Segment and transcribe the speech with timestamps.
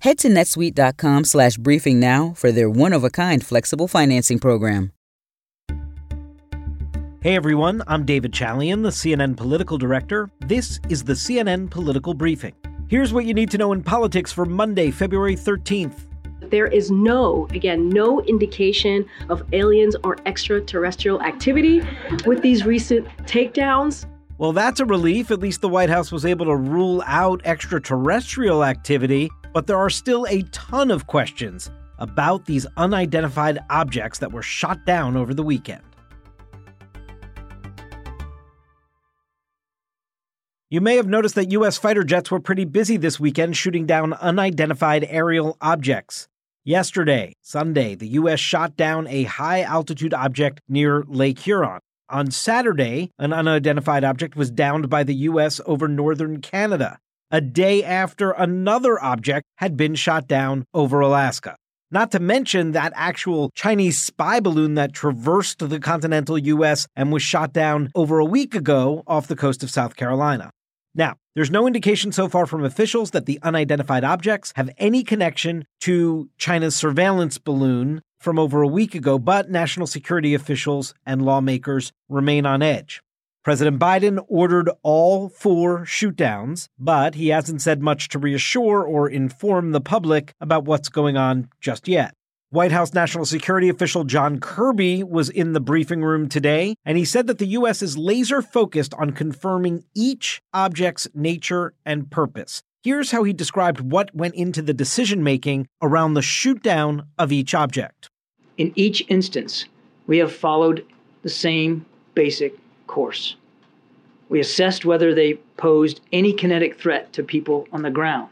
[0.00, 4.92] Head to netsuite.com slash briefing now for their one of a kind flexible financing program.
[7.20, 10.30] Hey everyone, I'm David Chalian, the CNN political director.
[10.40, 12.54] This is the CNN Political Briefing.
[12.88, 16.06] Here's what you need to know in politics for Monday, February 13th.
[16.48, 21.82] There is no, again, no indication of aliens or extraterrestrial activity
[22.24, 24.06] with these recent takedowns.
[24.38, 25.30] Well, that's a relief.
[25.30, 29.90] At least the White House was able to rule out extraterrestrial activity, but there are
[29.90, 35.42] still a ton of questions about these unidentified objects that were shot down over the
[35.42, 35.82] weekend.
[40.70, 41.78] You may have noticed that U.S.
[41.78, 46.28] fighter jets were pretty busy this weekend shooting down unidentified aerial objects.
[46.62, 48.38] Yesterday, Sunday, the U.S.
[48.38, 51.80] shot down a high altitude object near Lake Huron.
[52.08, 55.60] On Saturday, an unidentified object was downed by the U.S.
[55.66, 56.98] over northern Canada,
[57.30, 61.56] a day after another object had been shot down over Alaska.
[61.92, 66.86] Not to mention that actual Chinese spy balloon that traversed the continental U.S.
[66.94, 70.50] and was shot down over a week ago off the coast of South Carolina.
[70.94, 75.64] Now, there's no indication so far from officials that the unidentified objects have any connection
[75.80, 81.92] to China's surveillance balloon from over a week ago, but national security officials and lawmakers
[82.08, 83.00] remain on edge.
[83.50, 89.72] President Biden ordered all four shootdowns, but he hasn't said much to reassure or inform
[89.72, 92.14] the public about what's going on just yet.
[92.50, 97.04] White House National Security official John Kirby was in the briefing room today, and he
[97.04, 97.82] said that the U.S.
[97.82, 102.62] is laser focused on confirming each object's nature and purpose.
[102.84, 107.52] Here's how he described what went into the decision making around the shootdown of each
[107.52, 108.08] object.
[108.58, 109.64] In each instance,
[110.06, 110.86] we have followed
[111.22, 113.34] the same basic course.
[114.30, 118.30] We assessed whether they posed any kinetic threat to people on the ground.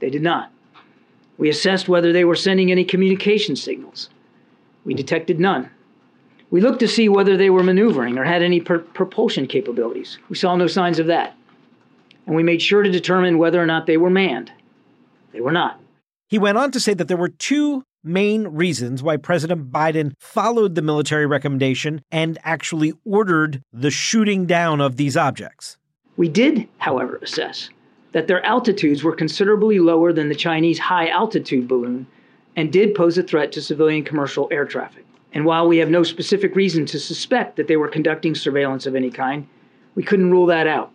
[0.00, 0.50] They did not.
[1.38, 4.10] We assessed whether they were sending any communication signals.
[4.84, 5.70] We detected none.
[6.50, 10.18] We looked to see whether they were maneuvering or had any propulsion capabilities.
[10.28, 11.36] We saw no signs of that.
[12.26, 14.52] And we made sure to determine whether or not they were manned.
[15.32, 15.80] They were not.
[16.28, 20.74] He went on to say that there were two main reasons why President Biden followed
[20.74, 25.78] the military recommendation and actually ordered the shooting down of these objects.
[26.16, 27.70] We did, however, assess
[28.12, 32.06] that their altitudes were considerably lower than the Chinese high altitude balloon
[32.54, 35.04] and did pose a threat to civilian commercial air traffic.
[35.32, 38.94] And while we have no specific reason to suspect that they were conducting surveillance of
[38.94, 39.48] any kind,
[39.96, 40.92] we couldn't rule that out.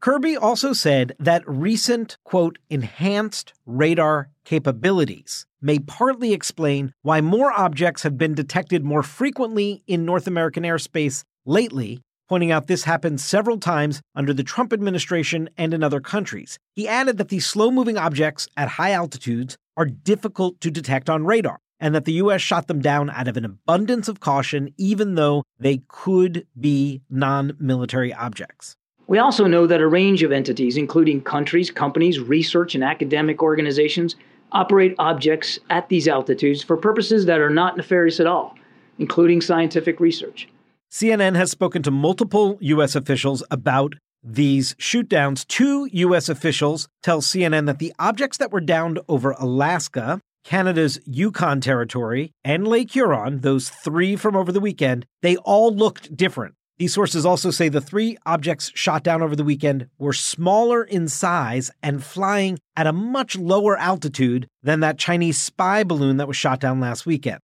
[0.00, 8.02] Kirby also said that recent, quote, enhanced radar capabilities may partly explain why more objects
[8.02, 12.00] have been detected more frequently in North American airspace lately
[12.30, 16.60] pointing out this happened several times under the Trump administration and in other countries.
[16.76, 21.26] He added that these slow moving objects at high altitudes are difficult to detect on
[21.26, 22.40] radar, and that the U.S.
[22.40, 27.56] shot them down out of an abundance of caution, even though they could be non
[27.58, 28.76] military objects.
[29.10, 34.14] We also know that a range of entities, including countries, companies, research, and academic organizations,
[34.52, 38.54] operate objects at these altitudes for purposes that are not nefarious at all,
[39.00, 40.48] including scientific research.
[40.92, 42.94] CNN has spoken to multiple U.S.
[42.94, 45.44] officials about these shootdowns.
[45.48, 46.28] Two U.S.
[46.28, 52.68] officials tell CNN that the objects that were downed over Alaska, Canada's Yukon territory, and
[52.68, 56.54] Lake Huron, those three from over the weekend, they all looked different.
[56.80, 61.08] These sources also say the three objects shot down over the weekend were smaller in
[61.08, 66.38] size and flying at a much lower altitude than that Chinese spy balloon that was
[66.38, 67.40] shot down last weekend.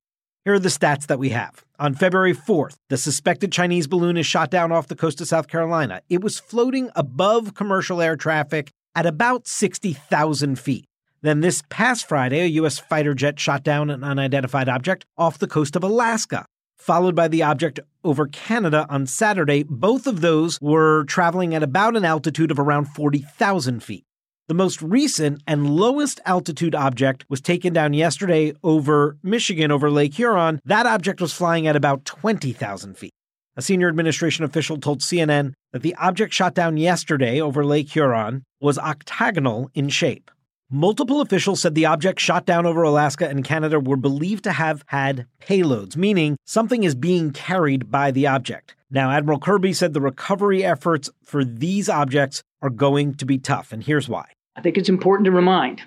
[0.47, 1.67] Here are the stats that we have.
[1.79, 5.49] On February 4th, the suspected Chinese balloon is shot down off the coast of South
[5.49, 6.01] Carolina.
[6.09, 10.87] It was floating above commercial air traffic at about 60,000 feet.
[11.21, 12.79] Then this past Friday, a U.S.
[12.79, 16.47] fighter jet shot down an unidentified object off the coast of Alaska,
[16.77, 19.65] followed by the object over Canada on Saturday.
[19.65, 24.05] Both of those were traveling at about an altitude of around 40,000 feet.
[24.49, 30.15] The most recent and lowest altitude object was taken down yesterday over Michigan, over Lake
[30.15, 30.61] Huron.
[30.65, 33.13] That object was flying at about 20,000 feet.
[33.57, 38.45] A senior administration official told CNN that the object shot down yesterday over Lake Huron
[38.61, 40.31] was octagonal in shape.
[40.71, 44.83] Multiple officials said the objects shot down over Alaska and Canada were believed to have
[44.89, 48.75] had payloads, meaning something is being carried by the object.
[48.91, 53.71] Now, Admiral Kirby said the recovery efforts for these objects are going to be tough,
[53.71, 54.25] and here's why.
[54.57, 55.83] I think it's important to remind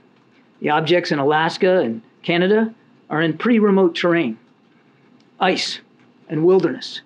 [0.61, 2.73] the objects in Alaska and Canada
[3.09, 4.39] are in pretty remote terrain
[5.41, 5.79] ice
[6.29, 7.01] and wilderness,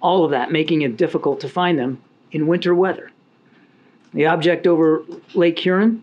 [0.00, 2.02] all of that making it difficult to find them
[2.32, 3.10] in winter weather.
[4.14, 5.02] The object over
[5.34, 6.02] Lake Huron,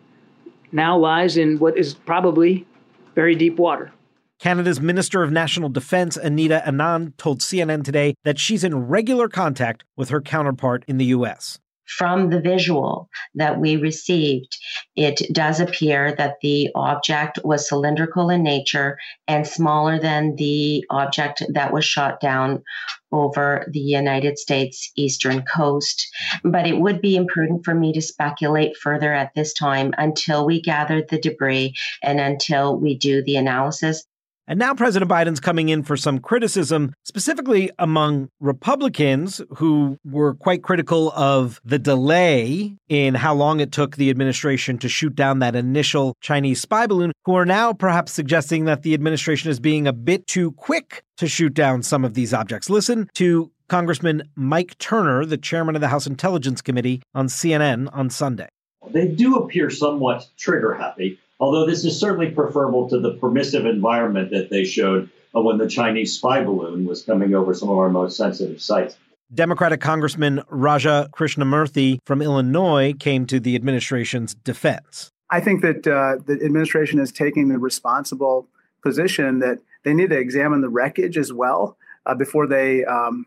[0.75, 2.67] now lies in what is probably
[3.15, 3.91] very deep water.
[4.39, 9.85] Canada's Minister of National Defense, Anita Anand, told CNN today that she's in regular contact
[9.95, 11.59] with her counterpart in the U.S.
[11.87, 14.57] From the visual that we received,
[14.95, 18.97] it does appear that the object was cylindrical in nature
[19.27, 22.63] and smaller than the object that was shot down
[23.11, 26.07] over the United States eastern coast.
[26.43, 30.61] But it would be imprudent for me to speculate further at this time until we
[30.61, 34.05] gather the debris and until we do the analysis.
[34.47, 40.61] And now President Biden's coming in for some criticism, specifically among Republicans who were quite
[40.61, 45.55] critical of the delay in how long it took the administration to shoot down that
[45.55, 49.93] initial Chinese spy balloon, who are now perhaps suggesting that the administration is being a
[49.93, 52.69] bit too quick to shoot down some of these objects.
[52.69, 58.11] Listen to Congressman Mike Turner, the chairman of the House Intelligence Committee, on CNN on
[58.11, 58.47] Sunday.
[58.91, 64.31] They do appear somewhat trigger happy Although this is certainly preferable to the permissive environment
[64.31, 68.15] that they showed when the Chinese spy balloon was coming over some of our most
[68.15, 68.97] sensitive sites.
[69.33, 75.11] Democratic Congressman Raja Krishnamoorthi from Illinois came to the administration's defense.
[75.29, 78.47] I think that uh, the administration is taking the responsible
[78.81, 83.25] position that they need to examine the wreckage as well uh, before they um,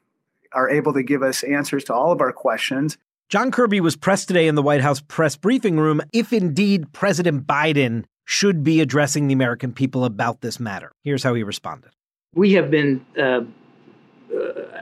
[0.52, 2.96] are able to give us answers to all of our questions.
[3.28, 7.46] John Kirby was pressed today in the White House press briefing room if indeed President
[7.46, 10.92] Biden should be addressing the American people about this matter.
[11.04, 11.90] Here's how he responded.
[12.34, 13.42] We have been, uh, uh,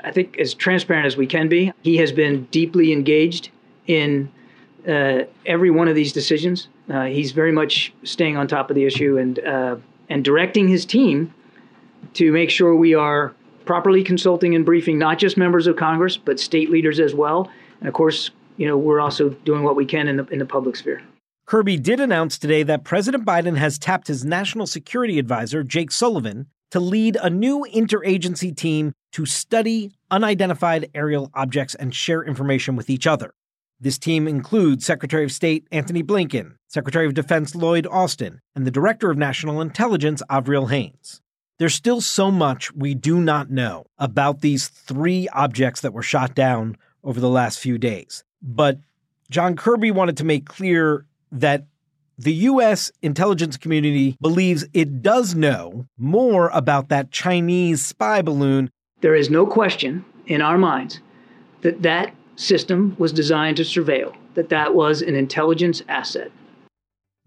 [0.04, 1.72] I think, as transparent as we can be.
[1.82, 3.50] He has been deeply engaged
[3.88, 4.31] in
[4.87, 6.69] uh, every one of these decisions.
[6.88, 9.75] Uh, he's very much staying on top of the issue and uh,
[10.08, 11.34] and directing his team
[12.14, 13.34] to make sure we are
[13.64, 17.50] properly consulting and briefing not just members of Congress but state leaders as well
[17.81, 20.47] and of course, you know, we're also doing what we can in the in the
[20.47, 21.03] public sphere.
[21.47, 26.47] Kirby did announce today that President Biden has tapped his national security advisor, Jake Sullivan,
[26.73, 32.91] to lead a new interagency team to study unidentified aerial objects and share information with
[32.91, 33.32] each other.
[33.79, 38.70] This team includes Secretary of State Antony Blinken, Secretary of Defense Lloyd Austin, and the
[38.70, 41.20] Director of National Intelligence Avril Haines.
[41.59, 46.35] There's still so much we do not know about these three objects that were shot
[46.35, 48.25] down over the last few days.
[48.46, 48.78] But
[49.28, 51.66] John Kirby wanted to make clear that
[52.16, 52.90] the U.S.
[53.02, 58.70] intelligence community believes it does know more about that Chinese spy balloon.
[59.02, 61.00] There is no question in our minds
[61.60, 66.31] that that system was designed to surveil, that that was an intelligence asset.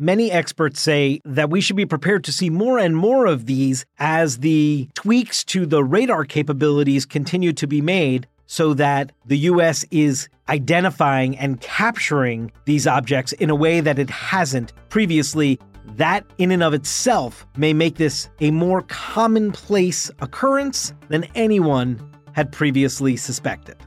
[0.01, 3.85] Many experts say that we should be prepared to see more and more of these
[3.97, 9.85] as the tweaks to the radar capabilities continue to be made so that the US
[9.91, 15.59] is identifying and capturing these objects in a way that it hasn't previously.
[15.97, 22.01] That, in and of itself, may make this a more commonplace occurrence than anyone
[22.33, 23.77] had previously suspected.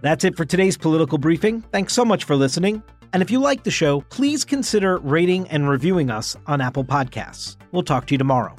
[0.00, 1.62] That's it for today's political briefing.
[1.72, 2.84] Thanks so much for listening.
[3.12, 7.56] And if you like the show, please consider rating and reviewing us on Apple Podcasts.
[7.72, 8.54] We'll talk to you tomorrow.